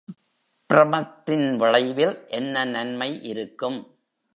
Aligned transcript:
ப்ரமத்தின் 0.69 1.55
விளைவில் 1.55 2.15
என்ன 2.29 2.65
நன்மை 2.65 3.23
இருக்கும்? 3.23 3.79